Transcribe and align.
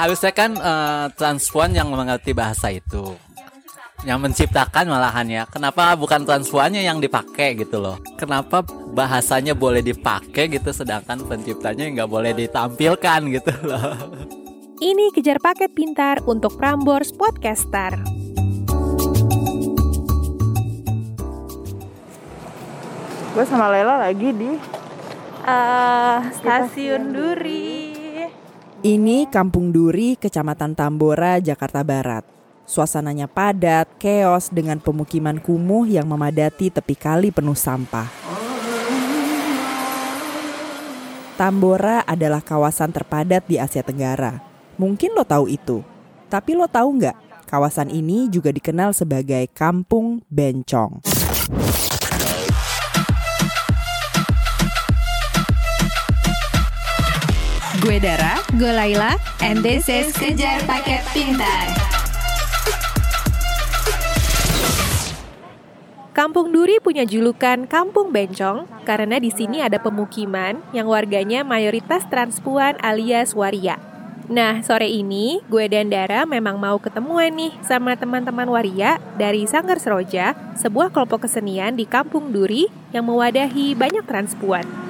Harusnya 0.00 0.32
kan 0.32 0.56
uh, 0.56 1.12
transpuan 1.12 1.76
yang 1.76 1.92
mengerti 1.92 2.32
bahasa 2.32 2.72
itu 2.72 3.20
yang 4.00 4.16
menciptakan 4.16 4.88
malahan 4.88 5.28
ya. 5.28 5.42
Kenapa 5.44 5.92
bukan 5.92 6.24
transpuannya 6.24 6.80
yang 6.80 7.04
dipakai 7.04 7.52
gitu 7.60 7.84
loh? 7.84 8.00
Kenapa 8.16 8.64
bahasanya 8.96 9.52
boleh 9.52 9.84
dipakai 9.84 10.48
gitu 10.48 10.72
sedangkan 10.72 11.20
penciptanya 11.28 11.84
nggak 11.92 12.08
boleh 12.08 12.32
ditampilkan 12.32 13.20
gitu 13.28 13.52
loh? 13.60 13.92
Ini 14.80 15.12
kejar 15.12 15.36
paket 15.36 15.76
pintar 15.76 16.24
untuk 16.24 16.56
Prambors 16.56 17.12
Podcaster. 17.12 18.00
Gue 23.36 23.44
sama 23.44 23.68
Lela 23.68 24.00
lagi 24.00 24.32
di 24.32 24.56
uh, 25.44 26.18
stasiun 26.40 27.12
Duri. 27.12 27.79
Ini 28.80 29.28
Kampung 29.28 29.76
Duri, 29.76 30.16
Kecamatan 30.16 30.72
Tambora, 30.72 31.36
Jakarta 31.36 31.84
Barat. 31.84 32.24
Suasananya 32.64 33.28
padat, 33.28 33.84
keos 34.00 34.48
dengan 34.48 34.80
pemukiman 34.80 35.36
kumuh 35.36 35.84
yang 35.84 36.08
memadati 36.08 36.72
tepi 36.72 36.96
kali 36.96 37.28
penuh 37.28 37.52
sampah. 37.52 38.08
Tambora 41.36 42.08
adalah 42.08 42.40
kawasan 42.40 42.88
terpadat 42.88 43.44
di 43.44 43.60
Asia 43.60 43.84
Tenggara. 43.84 44.40
Mungkin 44.80 45.12
lo 45.12 45.28
tahu 45.28 45.52
itu. 45.52 45.84
Tapi 46.32 46.56
lo 46.56 46.64
tahu 46.64 47.04
nggak, 47.04 47.44
kawasan 47.52 47.92
ini 47.92 48.32
juga 48.32 48.48
dikenal 48.48 48.96
sebagai 48.96 49.44
Kampung 49.52 50.24
Bencong. 50.32 51.04
Gue 57.80 57.96
Dara, 57.96 58.36
gue 58.60 58.68
Laila, 58.68 59.16
and 59.40 59.64
this 59.64 59.88
is 59.88 60.12
Kejar 60.12 60.60
Paket 60.68 61.00
Pintar. 61.16 61.64
Kampung 66.12 66.52
Duri 66.52 66.76
punya 66.84 67.08
julukan 67.08 67.64
Kampung 67.64 68.12
Bencong 68.12 68.68
karena 68.84 69.16
di 69.16 69.32
sini 69.32 69.64
ada 69.64 69.80
pemukiman 69.80 70.60
yang 70.76 70.92
warganya 70.92 71.40
mayoritas 71.40 72.04
transpuan 72.12 72.76
alias 72.84 73.32
waria. 73.32 73.80
Nah, 74.28 74.60
sore 74.60 74.92
ini 74.92 75.40
gue 75.48 75.64
dan 75.72 75.88
Dara 75.88 76.28
memang 76.28 76.60
mau 76.60 76.76
ketemuan 76.76 77.32
nih 77.32 77.56
sama 77.64 77.96
teman-teman 77.96 78.52
waria 78.52 79.00
dari 79.16 79.48
Sanggar 79.48 79.80
Seroja, 79.80 80.36
sebuah 80.60 80.92
kelompok 80.92 81.24
kesenian 81.24 81.80
di 81.80 81.88
Kampung 81.88 82.28
Duri 82.28 82.68
yang 82.92 83.08
mewadahi 83.08 83.72
banyak 83.72 84.04
transpuan. 84.04 84.89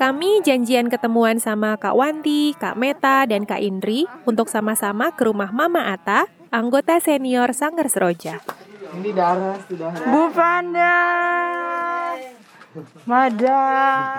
Kami 0.00 0.40
janjian 0.40 0.88
ketemuan 0.88 1.36
sama 1.36 1.76
Kak 1.76 1.92
Wanti, 1.92 2.56
Kak 2.56 2.80
Meta, 2.80 3.28
dan 3.28 3.44
Kak 3.44 3.60
Indri 3.60 4.08
untuk 4.24 4.48
sama-sama 4.48 5.12
ke 5.12 5.28
rumah 5.28 5.52
Mama 5.52 5.92
Ata, 5.92 6.24
anggota 6.48 6.96
senior 7.04 7.52
Sanggar 7.52 7.84
Seroja. 7.92 8.40
Ini 8.96 9.12
darah 9.12 9.60
sudah. 9.68 9.92
Bu 9.92 10.32
Panda. 10.32 10.96
Madam. 13.04 14.10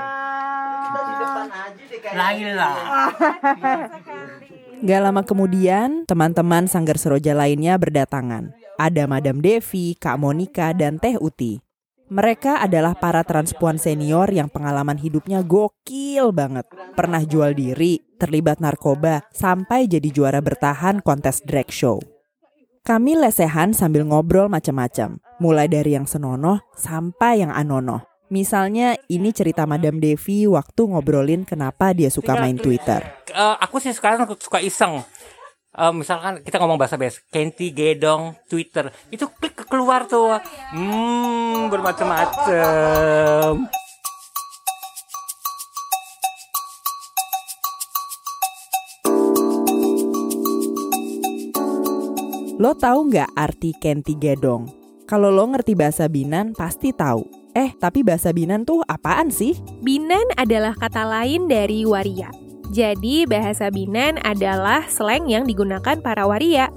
Laila. 2.13 2.71
Gak 4.85 5.01
lama 5.01 5.21
kemudian, 5.25 6.05
teman-teman 6.05 6.69
Sanggar 6.69 7.01
Seroja 7.01 7.33
lainnya 7.33 7.73
berdatangan. 7.81 8.53
Ada 8.77 9.09
Madam 9.09 9.41
Devi, 9.41 9.97
Kak 9.97 10.21
Monika, 10.21 10.77
dan 10.77 11.01
Teh 11.01 11.17
Uti. 11.17 11.70
Mereka 12.11 12.59
adalah 12.59 12.91
para 12.91 13.23
transpuan 13.23 13.79
senior 13.79 14.27
yang 14.35 14.51
pengalaman 14.51 14.99
hidupnya 14.99 15.47
gokil 15.47 16.35
banget. 16.35 16.67
Pernah 16.91 17.23
jual 17.23 17.55
diri, 17.55 18.03
terlibat 18.19 18.59
narkoba, 18.59 19.23
sampai 19.31 19.87
jadi 19.87 20.11
juara 20.11 20.43
bertahan 20.43 20.99
kontes 20.99 21.39
drag 21.47 21.71
show. 21.71 22.03
Kami 22.83 23.15
lesehan 23.15 23.71
sambil 23.71 24.03
ngobrol 24.03 24.51
macam-macam, 24.51 25.23
mulai 25.39 25.71
dari 25.71 25.95
yang 25.95 26.03
senonoh 26.03 26.59
sampai 26.75 27.47
yang 27.47 27.55
anonoh. 27.55 28.03
Misalnya 28.27 28.99
ini 29.07 29.31
cerita 29.31 29.63
Madam 29.63 30.03
Devi 30.03 30.51
waktu 30.51 30.91
ngobrolin 30.91 31.47
kenapa 31.47 31.95
dia 31.95 32.11
suka 32.11 32.35
main 32.35 32.59
Twitter. 32.59 33.23
Uh, 33.31 33.55
aku 33.55 33.79
sih 33.79 33.95
sekarang 33.95 34.27
suka 34.35 34.59
iseng 34.59 34.99
uh, 35.77 35.93
misalkan 35.95 36.43
kita 36.43 36.59
ngomong 36.59 36.79
bahasa 36.79 36.99
bes 36.99 37.23
Kenti 37.31 37.71
Gedong 37.71 38.35
Twitter 38.47 38.91
itu 39.11 39.27
klik 39.39 39.50
keluar 39.71 40.03
tuh 40.03 40.35
hmm 40.75 41.71
bermacam-macam 41.71 43.71
Lo 52.61 52.77
tahu 52.77 53.09
nggak 53.09 53.33
arti 53.33 53.73
Kenti 53.73 54.13
Gedong? 54.21 54.69
Kalau 55.09 55.33
lo 55.33 55.49
ngerti 55.49 55.73
bahasa 55.73 56.05
Binan 56.05 56.53
pasti 56.53 56.93
tahu. 56.93 57.25
Eh, 57.57 57.73
tapi 57.73 58.05
bahasa 58.05 58.29
Binan 58.29 58.69
tuh 58.69 58.85
apaan 58.85 59.33
sih? 59.33 59.57
Binan 59.81 60.29
adalah 60.37 60.77
kata 60.77 61.09
lain 61.09 61.49
dari 61.49 61.89
waria 61.89 62.29
jadi 62.71 63.27
bahasa 63.27 63.67
Binan 63.67 64.15
adalah 64.23 64.87
slang 64.87 65.27
yang 65.27 65.43
digunakan 65.43 65.99
para 65.99 66.23
waria. 66.23 66.71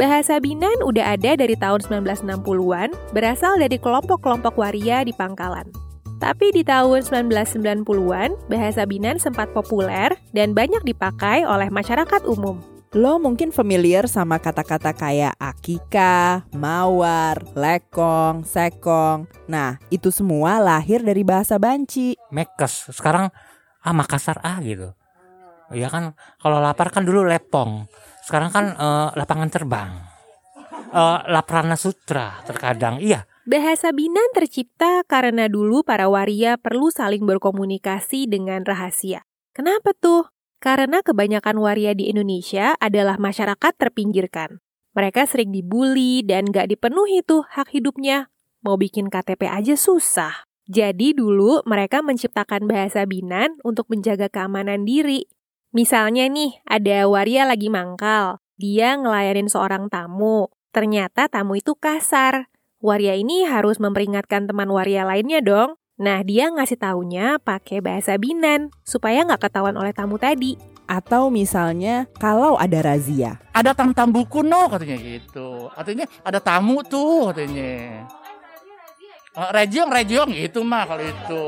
Bahasa 0.00 0.40
Binan 0.40 0.80
udah 0.80 1.12
ada 1.12 1.36
dari 1.36 1.52
tahun 1.60 1.84
1960-an, 1.84 3.12
berasal 3.12 3.60
dari 3.60 3.76
kelompok-kelompok 3.76 4.56
waria 4.56 5.04
di 5.04 5.12
Pangkalan. 5.12 5.68
Tapi 6.16 6.56
di 6.56 6.64
tahun 6.64 7.04
1990-an, 7.04 8.48
bahasa 8.48 8.88
Binan 8.88 9.20
sempat 9.20 9.52
populer 9.52 10.16
dan 10.32 10.56
banyak 10.56 10.80
dipakai 10.88 11.44
oleh 11.44 11.68
masyarakat 11.68 12.24
umum. 12.24 12.64
Lo 12.96 13.20
mungkin 13.20 13.52
familiar 13.52 14.08
sama 14.08 14.40
kata-kata 14.40 14.96
kayak 14.96 15.36
akika, 15.36 16.48
mawar, 16.56 17.36
lekong, 17.52 18.48
sekong. 18.48 19.28
Nah, 19.52 19.76
itu 19.92 20.08
semua 20.08 20.64
lahir 20.64 21.04
dari 21.04 21.28
bahasa 21.28 21.60
Banci. 21.60 22.16
Mekes, 22.32 22.88
sekarang 22.96 23.28
ah 23.84 23.92
Makassar 23.92 24.40
ah 24.40 24.64
gitu. 24.64 24.96
Ya 25.76 25.92
kan 25.92 26.16
kalau 26.40 26.56
lapar 26.56 26.88
kan 26.88 27.04
dulu 27.04 27.20
lepong. 27.28 27.84
Sekarang 28.30 28.54
kan 28.54 28.66
uh, 28.78 29.10
lapangan 29.18 29.50
terbang. 29.50 29.90
Uh, 30.94 31.18
Laprana 31.34 31.74
Sutra 31.74 32.38
terkadang. 32.46 33.02
Iya. 33.02 33.26
Bahasa 33.42 33.90
Binan 33.90 34.30
tercipta 34.30 35.02
karena 35.02 35.50
dulu 35.50 35.82
para 35.82 36.06
waria 36.06 36.54
perlu 36.54 36.94
saling 36.94 37.26
berkomunikasi 37.26 38.30
dengan 38.30 38.62
rahasia. 38.62 39.26
Kenapa 39.50 39.98
tuh? 39.98 40.30
Karena 40.62 41.02
kebanyakan 41.02 41.58
waria 41.58 41.90
di 41.90 42.06
Indonesia 42.06 42.78
adalah 42.78 43.18
masyarakat 43.18 43.74
terpinggirkan. 43.74 44.62
Mereka 44.94 45.26
sering 45.26 45.50
dibully 45.50 46.22
dan 46.22 46.54
gak 46.54 46.70
dipenuhi 46.70 47.26
tuh 47.26 47.42
hak 47.50 47.74
hidupnya. 47.74 48.30
Mau 48.62 48.78
bikin 48.78 49.10
KTP 49.10 49.50
aja 49.50 49.74
susah. 49.74 50.46
Jadi 50.70 51.18
dulu 51.18 51.66
mereka 51.66 51.98
menciptakan 51.98 52.70
bahasa 52.70 53.02
Binan 53.10 53.58
untuk 53.66 53.90
menjaga 53.90 54.30
keamanan 54.30 54.86
diri. 54.86 55.26
Misalnya 55.70 56.26
nih, 56.26 56.58
ada 56.66 57.06
waria 57.06 57.46
lagi 57.46 57.70
mangkal. 57.70 58.42
Dia 58.58 58.98
ngelayanin 58.98 59.46
seorang 59.46 59.86
tamu. 59.86 60.50
Ternyata 60.74 61.30
tamu 61.30 61.54
itu 61.54 61.78
kasar. 61.78 62.50
Waria 62.82 63.14
ini 63.14 63.46
harus 63.46 63.78
memperingatkan 63.78 64.50
teman 64.50 64.66
waria 64.74 65.06
lainnya 65.06 65.38
dong. 65.38 65.78
Nah, 66.00 66.26
dia 66.26 66.50
ngasih 66.50 66.80
taunya 66.80 67.38
pakai 67.38 67.78
bahasa 67.84 68.16
Binan, 68.18 68.72
supaya 68.82 69.22
nggak 69.22 69.46
ketahuan 69.46 69.76
oleh 69.78 69.94
tamu 69.94 70.18
tadi. 70.18 70.58
Atau 70.90 71.30
misalnya, 71.30 72.10
kalau 72.18 72.58
ada 72.58 72.82
razia. 72.82 73.38
Ada 73.54 73.70
tam-tam 73.70 74.10
kuno 74.26 74.66
katanya 74.66 74.98
gitu. 74.98 75.70
Artinya 75.76 76.08
ada 76.26 76.42
tamu 76.42 76.82
tuh 76.82 77.30
katanya. 77.30 78.10
Uh, 79.38 79.50
rejiong, 79.54 79.86
rejiong 79.86 80.30
gitu 80.34 80.66
mah 80.66 80.82
kalau 80.90 81.04
itu. 81.06 81.44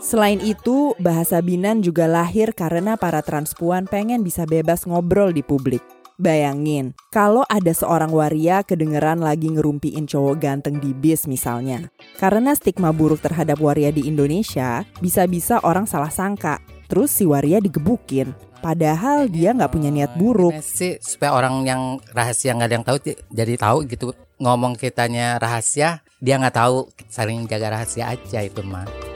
Selain 0.00 0.40
itu, 0.40 0.96
bahasa 0.96 1.44
Binan 1.44 1.84
juga 1.84 2.08
lahir 2.08 2.56
karena 2.56 2.96
para 2.96 3.20
transpuan 3.20 3.84
pengen 3.84 4.24
bisa 4.24 4.48
bebas 4.48 4.88
ngobrol 4.88 5.28
di 5.28 5.44
publik. 5.44 5.84
Bayangin, 6.16 6.96
kalau 7.12 7.44
ada 7.48 7.72
seorang 7.72 8.08
waria 8.08 8.64
kedengeran 8.64 9.20
lagi 9.20 9.52
ngerumpiin 9.52 10.08
cowok 10.08 10.36
ganteng 10.40 10.80
di 10.80 10.96
bis 10.96 11.28
misalnya. 11.28 11.92
Karena 12.16 12.56
stigma 12.56 12.96
buruk 12.96 13.20
terhadap 13.20 13.60
waria 13.60 13.92
di 13.92 14.08
Indonesia, 14.08 14.88
bisa-bisa 15.04 15.60
orang 15.64 15.84
salah 15.84 16.12
sangka. 16.12 16.64
Terus 16.88 17.12
si 17.12 17.28
waria 17.28 17.60
digebukin. 17.60 18.32
Padahal 18.60 19.28
dia 19.28 19.52
nggak 19.52 19.72
punya 19.72 19.92
niat 19.92 20.16
buruk. 20.16 20.56
Sih 20.64 20.96
supaya 21.00 21.36
orang 21.36 21.64
yang 21.64 21.82
rahasia 22.12 22.56
nggak 22.56 22.68
ada 22.68 22.76
yang 22.76 22.86
tahu 22.88 22.98
jadi 23.32 23.54
tahu 23.56 23.78
gitu. 23.84 24.12
Ngomong 24.40 24.76
kitanya 24.80 25.36
rahasia, 25.36 26.04
dia 26.20 26.40
nggak 26.40 26.56
tahu 26.56 26.88
saling 27.08 27.44
jaga 27.48 27.76
rahasia 27.80 28.12
aja 28.12 28.44
itu 28.44 28.60
mah. 28.64 29.09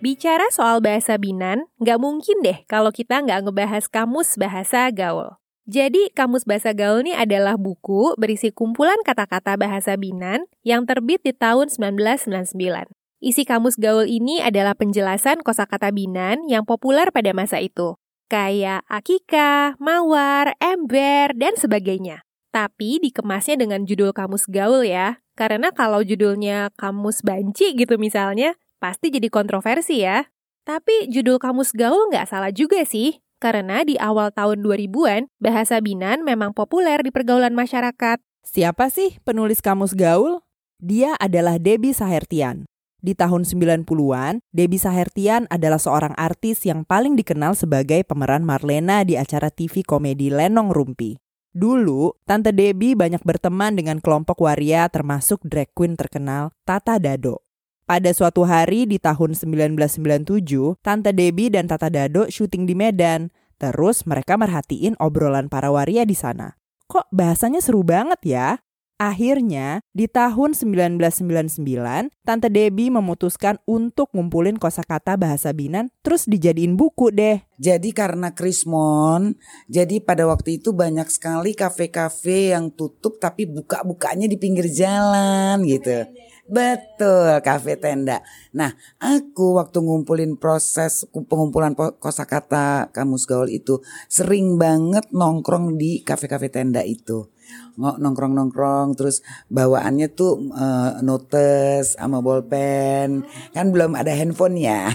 Bicara 0.00 0.48
soal 0.48 0.80
bahasa 0.80 1.20
Binan, 1.20 1.68
nggak 1.76 2.00
mungkin 2.00 2.40
deh 2.40 2.64
kalau 2.64 2.88
kita 2.88 3.20
nggak 3.20 3.44
ngebahas 3.44 3.84
kamus 3.84 4.40
bahasa 4.40 4.88
gaul. 4.88 5.36
Jadi, 5.68 6.08
Kamus 6.16 6.48
Bahasa 6.48 6.74
Gaul 6.74 7.06
ini 7.06 7.14
adalah 7.14 7.54
buku 7.54 8.16
berisi 8.18 8.50
kumpulan 8.50 8.96
kata-kata 9.06 9.54
bahasa 9.54 9.94
Binan 10.00 10.48
yang 10.66 10.88
terbit 10.88 11.20
di 11.22 11.30
tahun 11.36 11.68
1999. 11.68 12.90
Isi 13.20 13.44
kamus 13.44 13.76
gaul 13.76 14.08
ini 14.08 14.40
adalah 14.40 14.72
penjelasan 14.72 15.44
kosakata 15.44 15.92
Binan 15.92 16.48
yang 16.48 16.64
populer 16.64 17.12
pada 17.12 17.36
masa 17.36 17.60
itu, 17.60 17.94
kayak 18.32 18.82
akika, 18.88 19.76
mawar, 19.76 20.56
ember, 20.58 21.36
dan 21.36 21.54
sebagainya. 21.60 22.24
Tapi 22.50 22.98
dikemasnya 23.04 23.60
dengan 23.60 23.84
judul 23.84 24.16
kamus 24.16 24.48
gaul 24.48 24.82
ya, 24.82 25.20
karena 25.36 25.70
kalau 25.70 26.02
judulnya 26.02 26.72
kamus 26.74 27.20
banci 27.22 27.76
gitu 27.76 27.94
misalnya, 28.00 28.56
pasti 28.80 29.12
jadi 29.12 29.28
kontroversi 29.28 30.02
ya. 30.02 30.26
Tapi 30.64 31.12
judul 31.12 31.36
kamus 31.36 31.76
gaul 31.76 32.08
nggak 32.10 32.26
salah 32.26 32.50
juga 32.50 32.82
sih, 32.82 33.20
karena 33.40 33.84
di 33.84 33.96
awal 33.96 34.32
tahun 34.32 34.60
2000-an, 34.64 35.28
bahasa 35.40 35.80
Binan 35.80 36.24
memang 36.24 36.52
populer 36.52 37.00
di 37.00 37.12
pergaulan 37.12 37.52
masyarakat. 37.56 38.20
Siapa 38.44 38.88
sih 38.88 39.20
penulis 39.24 39.60
kamus 39.60 39.92
gaul? 39.92 40.40
Dia 40.80 41.16
adalah 41.20 41.60
Debbie 41.60 41.92
Sahertian. 41.92 42.64
Di 43.00 43.16
tahun 43.16 43.48
90-an, 43.48 44.44
Debbie 44.52 44.80
Sahertian 44.80 45.48
adalah 45.48 45.80
seorang 45.80 46.12
artis 46.20 46.68
yang 46.68 46.84
paling 46.84 47.16
dikenal 47.16 47.56
sebagai 47.56 48.04
pemeran 48.04 48.44
Marlena 48.44 49.00
di 49.08 49.16
acara 49.16 49.48
TV 49.48 49.80
komedi 49.80 50.28
Lenong 50.28 50.68
Rumpi. 50.68 51.16
Dulu, 51.50 52.12
Tante 52.28 52.52
Debbie 52.52 52.92
banyak 52.92 53.24
berteman 53.24 53.72
dengan 53.72 54.04
kelompok 54.04 54.44
waria 54.44 54.84
termasuk 54.92 55.40
drag 55.48 55.72
queen 55.72 55.96
terkenal 55.96 56.52
Tata 56.68 57.00
Dado. 57.00 57.49
Pada 57.90 58.14
suatu 58.14 58.46
hari 58.46 58.86
di 58.86 59.02
tahun 59.02 59.34
1997, 59.34 60.78
Tante 60.78 61.10
Debbie 61.10 61.50
dan 61.50 61.66
Tata 61.66 61.90
Dado 61.90 62.30
syuting 62.30 62.62
di 62.62 62.78
Medan. 62.78 63.34
Terus 63.58 64.06
mereka 64.06 64.38
merhatiin 64.38 64.94
obrolan 65.02 65.50
para 65.50 65.74
waria 65.74 66.06
di 66.06 66.14
sana. 66.14 66.54
Kok 66.86 67.10
bahasanya 67.10 67.58
seru 67.58 67.82
banget 67.82 68.22
ya? 68.22 68.62
Akhirnya, 68.94 69.82
di 69.90 70.06
tahun 70.06 70.54
1999, 70.54 72.14
Tante 72.22 72.46
Debbie 72.46 72.94
memutuskan 72.94 73.58
untuk 73.66 74.14
ngumpulin 74.14 74.62
kosakata 74.62 75.18
bahasa 75.18 75.50
Binan 75.50 75.90
terus 76.06 76.30
dijadiin 76.30 76.78
buku 76.78 77.10
deh. 77.10 77.42
Jadi 77.58 77.90
karena 77.90 78.30
Krismon, 78.30 79.34
jadi 79.66 79.98
pada 79.98 80.30
waktu 80.30 80.62
itu 80.62 80.70
banyak 80.70 81.10
sekali 81.10 81.58
kafe-kafe 81.58 82.54
yang 82.54 82.70
tutup 82.70 83.18
tapi 83.18 83.50
buka-bukanya 83.50 84.30
di 84.30 84.38
pinggir 84.38 84.70
jalan 84.70 85.66
gitu. 85.66 86.06
Betul, 86.50 87.38
kafe 87.46 87.78
tenda. 87.78 88.26
Nah, 88.50 88.74
aku 88.98 89.54
waktu 89.54 89.78
ngumpulin 89.78 90.34
proses 90.34 91.06
pengumpulan 91.14 91.78
kosakata 91.78 92.90
kamus 92.90 93.22
gaul 93.30 93.46
itu 93.46 93.78
sering 94.10 94.58
banget 94.58 95.06
nongkrong 95.14 95.78
di 95.78 96.02
kafe-kafe 96.02 96.50
tenda 96.50 96.82
itu. 96.82 97.30
Nongkrong 97.78 98.34
nongkrong 98.34 98.98
terus 98.98 99.22
bawaannya 99.46 100.10
tuh 100.10 100.50
uh, 100.50 100.98
notes 101.06 101.94
sama 101.94 102.18
bolpen. 102.18 103.22
Kan 103.54 103.70
belum 103.70 103.94
ada 103.94 104.10
handphone 104.10 104.58
ya. 104.66 104.90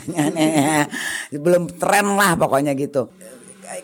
Belum 1.31 1.71
tren 1.71 2.19
lah 2.19 2.35
pokoknya 2.35 2.75
gitu. 2.75 3.07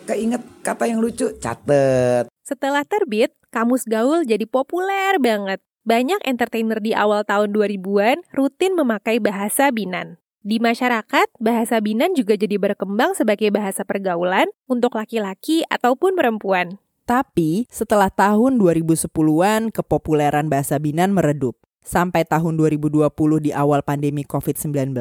Keinget 0.04 0.44
kata 0.60 0.92
yang 0.92 1.00
lucu 1.00 1.32
catet. 1.40 2.28
Setelah 2.44 2.84
terbit 2.84 3.32
kamus 3.48 3.88
gaul 3.88 4.28
jadi 4.28 4.44
populer 4.44 5.16
banget 5.16 5.64
banyak 5.82 6.22
entertainer 6.26 6.78
di 6.78 6.94
awal 6.94 7.26
tahun 7.26 7.50
2000-an 7.54 8.22
rutin 8.34 8.72
memakai 8.78 9.18
bahasa 9.18 9.70
Binan. 9.74 10.22
Di 10.42 10.58
masyarakat, 10.58 11.30
bahasa 11.38 11.78
Binan 11.78 12.18
juga 12.18 12.34
jadi 12.34 12.58
berkembang 12.58 13.14
sebagai 13.14 13.54
bahasa 13.54 13.86
pergaulan 13.86 14.50
untuk 14.66 14.98
laki-laki 14.98 15.62
ataupun 15.70 16.18
perempuan. 16.18 16.82
Tapi 17.06 17.70
setelah 17.70 18.10
tahun 18.10 18.58
2010-an 18.58 19.70
kepopuleran 19.70 20.50
bahasa 20.50 20.82
Binan 20.82 21.14
meredup. 21.14 21.58
Sampai 21.82 22.22
tahun 22.22 22.58
2020 22.58 23.10
di 23.42 23.50
awal 23.50 23.82
pandemi 23.82 24.22
COVID-19, 24.22 24.94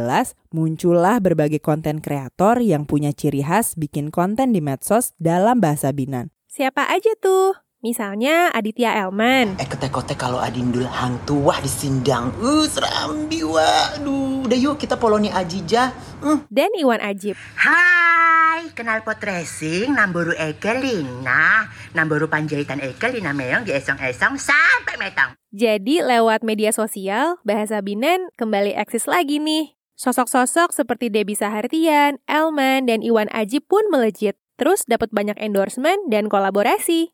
muncullah 0.50 1.22
berbagai 1.22 1.62
konten 1.62 2.02
kreator 2.02 2.58
yang 2.58 2.90
punya 2.90 3.14
ciri 3.14 3.46
khas 3.46 3.78
bikin 3.78 4.10
konten 4.10 4.54
di 4.54 4.66
medsos 4.66 5.14
dalam 5.22 5.62
bahasa 5.62 5.94
Binan. 5.94 6.34
Siapa 6.50 6.90
aja 6.90 7.14
tuh? 7.22 7.54
Misalnya 7.82 8.54
Aditya 8.54 8.94
Elman. 8.94 9.58
Eh 9.58 9.66
kote-kote 9.66 10.14
kalau 10.14 10.38
adindul 10.38 10.86
hang 10.86 11.18
wah 11.34 11.58
disindang. 11.58 12.30
Uh 12.38 12.70
serambi 12.70 13.42
wah. 13.42 13.98
Aduh, 13.98 14.46
udah 14.46 14.54
yuk 14.54 14.78
kita 14.78 15.02
poloni 15.02 15.34
ajija. 15.34 15.90
Uh. 16.22 16.46
Dan 16.54 16.70
Iwan 16.78 17.02
Ajib. 17.02 17.34
Hai, 17.58 18.70
kenal 18.78 19.02
pot 19.02 19.18
racing 19.18 19.98
namboru 19.98 20.30
ekeling. 20.38 21.26
Nah, 21.26 21.74
namboru 21.98 22.30
panjaitan 22.30 22.86
ekelin 22.86 23.26
meong 23.34 23.66
di 23.66 23.74
esong-esong 23.74 24.38
sampai 24.38 25.02
metang. 25.02 25.34
Jadi 25.50 26.06
lewat 26.06 26.46
media 26.46 26.70
sosial, 26.70 27.42
bahasa 27.42 27.82
Binan 27.82 28.30
kembali 28.38 28.78
eksis 28.78 29.10
lagi 29.10 29.42
nih. 29.42 29.74
Sosok-sosok 29.98 30.70
seperti 30.70 31.10
Debbie 31.10 31.34
Sahartian, 31.34 32.22
Elman, 32.30 32.86
dan 32.86 33.02
Iwan 33.02 33.26
Ajib 33.34 33.66
pun 33.66 33.82
melejit. 33.90 34.38
Terus 34.62 34.86
dapat 34.86 35.10
banyak 35.10 35.42
endorsement 35.42 36.14
dan 36.14 36.30
kolaborasi. 36.30 37.10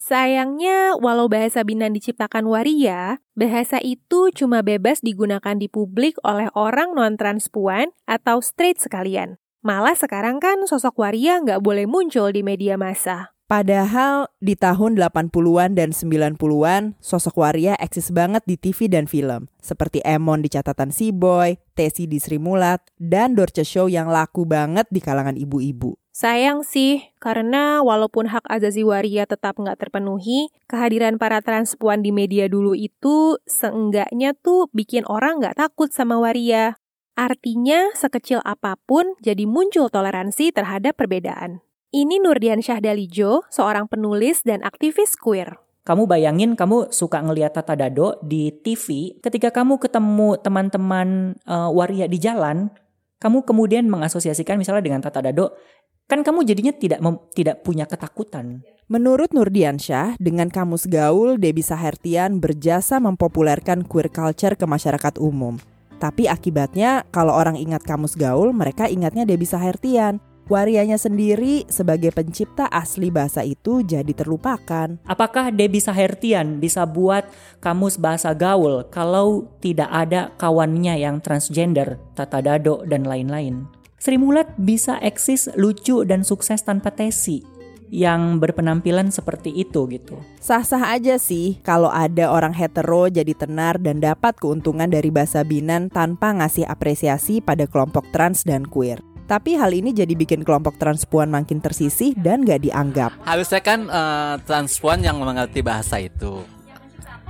Sayangnya, 0.00 0.98
walau 1.00 1.32
bahasa 1.32 1.64
Binan 1.64 1.96
diciptakan 1.96 2.44
waria, 2.44 3.24
bahasa 3.32 3.80
itu 3.80 4.28
cuma 4.36 4.60
bebas 4.60 5.00
digunakan 5.00 5.56
di 5.56 5.66
publik 5.66 6.20
oleh 6.20 6.52
orang 6.52 6.92
non-transpuan 6.92 7.90
atau 8.04 8.44
straight 8.44 8.76
sekalian. 8.76 9.40
Malah 9.64 9.96
sekarang 9.96 10.44
kan 10.44 10.60
sosok 10.68 11.00
waria 11.00 11.40
nggak 11.40 11.64
boleh 11.64 11.88
muncul 11.88 12.28
di 12.28 12.44
media 12.44 12.76
massa. 12.76 13.32
Padahal 13.44 14.32
di 14.40 14.56
tahun 14.56 14.96
80-an 14.96 15.76
dan 15.76 15.92
90-an, 15.92 16.96
sosok 16.96 17.44
waria 17.44 17.76
eksis 17.76 18.08
banget 18.08 18.40
di 18.48 18.56
TV 18.56 18.88
dan 18.88 19.04
film. 19.04 19.52
Seperti 19.60 20.00
Emon 20.00 20.40
di 20.40 20.48
catatan 20.48 20.88
Si 20.88 21.12
Boy, 21.12 21.60
Tesi 21.76 22.08
di 22.08 22.16
Sri 22.20 22.40
Mulat, 22.40 22.80
dan 22.96 23.36
Dorce 23.36 23.64
Show 23.64 23.88
yang 23.88 24.08
laku 24.08 24.48
banget 24.48 24.88
di 24.88 25.00
kalangan 25.00 25.36
ibu-ibu. 25.36 25.96
Sayang 26.14 26.62
sih, 26.62 27.10
karena 27.18 27.82
walaupun 27.82 28.30
hak 28.30 28.46
azazi 28.46 28.86
waria 28.86 29.26
tetap 29.26 29.58
nggak 29.58 29.82
terpenuhi, 29.82 30.46
kehadiran 30.70 31.18
para 31.18 31.42
transpuan 31.42 32.06
di 32.06 32.14
media 32.14 32.46
dulu 32.46 32.70
itu 32.70 33.42
seenggaknya 33.50 34.30
tuh 34.38 34.70
bikin 34.70 35.02
orang 35.10 35.42
nggak 35.42 35.58
takut 35.58 35.90
sama 35.90 36.22
waria. 36.22 36.78
Artinya, 37.18 37.90
sekecil 37.98 38.38
apa 38.46 38.78
pun 38.86 39.18
jadi 39.26 39.42
muncul 39.42 39.90
toleransi 39.90 40.54
terhadap 40.54 40.94
perbedaan. 40.94 41.66
Ini 41.90 42.22
Nurdian 42.22 42.62
Syahdalijo, 42.62 43.50
seorang 43.50 43.90
penulis 43.90 44.46
dan 44.46 44.62
aktivis 44.62 45.18
queer. 45.18 45.58
Kamu 45.82 46.06
bayangin 46.06 46.54
kamu 46.54 46.94
suka 46.94 47.26
ngeliat 47.26 47.58
Tata 47.58 47.74
Dado 47.74 48.22
di 48.22 48.54
TV, 48.54 49.18
ketika 49.18 49.50
kamu 49.50 49.82
ketemu 49.82 50.38
teman-teman 50.38 51.34
uh, 51.42 51.74
waria 51.74 52.06
di 52.06 52.22
jalan, 52.22 52.70
kamu 53.18 53.42
kemudian 53.42 53.88
mengasosiasikan 53.90 54.60
misalnya 54.60 54.84
dengan 54.84 55.00
Tata 55.02 55.24
Dado, 55.24 55.56
kan 56.04 56.20
kamu 56.20 56.44
jadinya 56.44 56.72
tidak 56.76 57.00
mem, 57.00 57.16
tidak 57.32 57.64
punya 57.64 57.88
ketakutan. 57.88 58.60
Menurut 58.84 59.32
Nurdiansyah, 59.32 60.20
dengan 60.20 60.52
kamus 60.52 60.84
gaul, 60.84 61.40
Debbie 61.40 61.64
Sahertian 61.64 62.36
berjasa 62.36 63.00
mempopulerkan 63.00 63.80
queer 63.88 64.12
culture 64.12 64.60
ke 64.60 64.68
masyarakat 64.68 65.16
umum. 65.16 65.56
Tapi 65.96 66.28
akibatnya, 66.28 67.08
kalau 67.08 67.32
orang 67.32 67.56
ingat 67.56 67.80
kamus 67.80 68.12
gaul, 68.12 68.52
mereka 68.52 68.84
ingatnya 68.84 69.24
Debbie 69.24 69.48
Sahertian. 69.48 70.20
Warianya 70.44 71.00
sendiri 71.00 71.64
sebagai 71.72 72.12
pencipta 72.12 72.68
asli 72.68 73.08
bahasa 73.08 73.40
itu 73.40 73.80
jadi 73.80 74.12
terlupakan. 74.12 75.00
Apakah 75.08 75.48
Debbie 75.48 75.80
Sahertian 75.80 76.60
bisa 76.60 76.84
buat 76.84 77.24
kamus 77.64 77.96
bahasa 77.96 78.36
gaul 78.36 78.84
kalau 78.92 79.48
tidak 79.64 79.88
ada 79.88 80.28
kawannya 80.36 81.00
yang 81.00 81.24
transgender, 81.24 81.96
Tata 82.12 82.44
Dado, 82.44 82.84
dan 82.84 83.08
lain-lain? 83.08 83.64
Sri 83.98 84.20
Mulat 84.20 84.52
bisa 84.60 85.00
eksis 85.00 85.48
lucu 85.56 86.04
dan 86.04 86.26
sukses 86.26 86.60
tanpa 86.60 86.92
Tesi 86.92 87.54
yang 87.94 88.42
berpenampilan 88.42 89.14
seperti 89.14 89.54
itu 89.54 89.86
gitu. 89.86 90.18
Sah-sah 90.42 90.98
aja 90.98 91.14
sih 91.14 91.62
kalau 91.62 91.88
ada 91.92 92.26
orang 92.32 92.50
hetero 92.50 93.06
jadi 93.06 93.30
tenar 93.38 93.78
dan 93.78 94.02
dapat 94.02 94.34
keuntungan 94.40 94.90
dari 94.90 95.14
bahasa 95.14 95.46
Binan 95.46 95.92
tanpa 95.94 96.34
ngasih 96.34 96.66
apresiasi 96.66 97.38
pada 97.38 97.70
kelompok 97.70 98.10
trans 98.10 98.42
dan 98.42 98.66
queer. 98.66 98.98
Tapi 99.24 99.56
hal 99.56 99.72
ini 99.72 99.96
jadi 99.96 100.12
bikin 100.12 100.44
kelompok 100.44 100.76
transpuan 100.76 101.32
makin 101.32 101.56
tersisih 101.56 102.12
dan 102.20 102.44
gak 102.44 102.60
dianggap. 102.60 103.16
Harusnya 103.24 103.64
kan 103.64 103.88
uh, 103.88 104.36
transpuan 104.44 105.00
yang 105.00 105.16
mengerti 105.16 105.64
bahasa 105.64 105.96
itu 105.96 106.44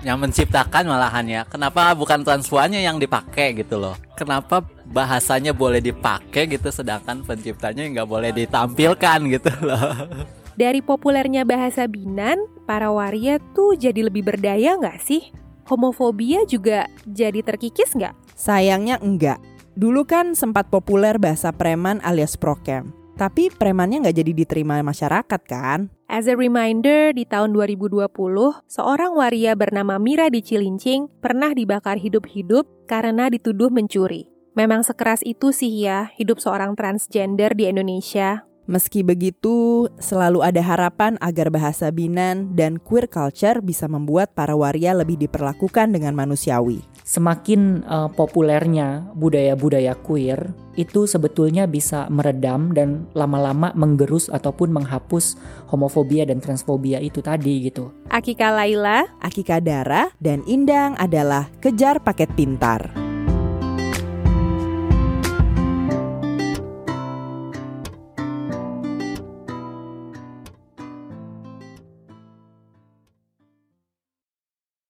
yang 0.05 0.21
menciptakan 0.21 0.85
malahan 0.85 1.25
ya. 1.25 1.43
Kenapa 1.49 1.97
bukan 1.97 2.21
transfuannya 2.23 2.85
yang 2.85 3.01
dipakai 3.01 3.57
gitu 3.57 3.81
loh? 3.81 3.97
Kenapa 4.15 4.61
bahasanya 4.85 5.57
boleh 5.57 5.81
dipakai 5.81 6.47
gitu 6.47 6.69
sedangkan 6.69 7.25
penciptanya 7.25 7.89
nggak 7.89 8.09
boleh 8.09 8.31
ditampilkan 8.37 9.19
gitu 9.33 9.51
loh? 9.65 9.83
Dari 10.61 10.79
populernya 10.85 11.43
bahasa 11.43 11.91
Binan, 11.91 12.39
para 12.63 12.93
waria 12.95 13.43
tuh 13.59 13.75
jadi 13.75 14.07
lebih 14.07 14.23
berdaya 14.23 14.79
nggak 14.79 15.03
sih? 15.03 15.35
Homofobia 15.67 16.47
juga 16.47 16.87
jadi 17.09 17.43
terkikis 17.43 17.97
nggak? 17.97 18.15
Sayangnya 18.39 19.03
enggak. 19.03 19.41
Dulu 19.75 20.07
kan 20.07 20.39
sempat 20.39 20.71
populer 20.71 21.19
bahasa 21.19 21.51
preman 21.51 21.99
alias 22.07 22.39
prokem. 22.39 23.04
Tapi 23.15 23.55
premannya 23.55 24.03
nggak 24.03 24.17
jadi 24.19 24.33
diterima 24.35 24.83
masyarakat 24.83 25.41
kan? 25.47 25.87
As 26.11 26.27
a 26.27 26.35
reminder, 26.35 27.15
di 27.15 27.23
tahun 27.23 27.55
2020, 27.55 28.11
seorang 28.67 29.15
waria 29.15 29.55
bernama 29.55 30.03
Mira 30.03 30.27
di 30.31 30.43
Cilincing 30.43 31.07
pernah 31.23 31.55
dibakar 31.55 31.99
hidup-hidup 32.03 32.67
karena 32.91 33.31
dituduh 33.31 33.71
mencuri. 33.71 34.31
Memang 34.55 34.87
sekeras 34.87 35.23
itu 35.27 35.51
sih 35.51 35.83
ya 35.83 36.15
hidup 36.15 36.39
seorang 36.39 36.79
transgender 36.79 37.59
di 37.59 37.67
Indonesia. 37.67 38.47
Meski 38.65 39.05
begitu, 39.05 39.91
selalu 40.01 40.41
ada 40.41 40.63
harapan 40.65 41.21
agar 41.21 41.53
bahasa 41.53 41.93
Binan 41.93 42.57
dan 42.57 42.81
queer 42.81 43.11
culture 43.13 43.61
bisa 43.61 43.85
membuat 43.93 44.33
para 44.33 44.57
waria 44.57 44.97
lebih 44.97 45.21
diperlakukan 45.21 45.93
dengan 45.93 46.17
manusiawi. 46.17 46.81
Semakin 47.05 47.85
uh, 47.85 48.09
populernya 48.09 49.13
budaya-budaya 49.13 49.93
queer 49.93 50.57
itu 50.73 51.05
sebetulnya 51.05 51.69
bisa 51.69 52.09
meredam 52.09 52.73
dan 52.73 53.05
lama-lama 53.13 53.77
menggerus 53.77 54.33
ataupun 54.33 54.73
menghapus 54.73 55.37
homofobia 55.69 56.25
dan 56.25 56.41
transfobia 56.41 57.05
itu 57.05 57.21
tadi 57.21 57.69
gitu. 57.69 57.93
Akika 58.09 58.57
Laila, 58.57 59.05
Akika 59.21 59.61
Dara, 59.61 60.09
dan 60.17 60.41
Indang 60.49 60.97
adalah 60.97 61.53
Kejar 61.61 62.01
Paket 62.01 62.33
Pintar. 62.33 63.04